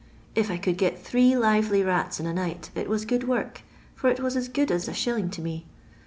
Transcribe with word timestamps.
If 0.33 0.49
I 0.49 0.57
could 0.57 0.77
get 0.79 0.97
three 0.99 1.37
lively 1.37 1.83
rats 1.83 2.19
in 2.19 2.25
a 2.25 2.33
night, 2.33 2.71
it 2.73 2.89
was 2.89 3.05
good 3.05 3.27
work, 3.27 3.61
for 3.93 4.09
it 4.09 4.17
vras 4.17 4.35
as 4.35 4.47
good 4.49 4.71
as 4.71 4.87
Is. 4.87 5.03
to 5.29 5.41
me. 5.43 5.67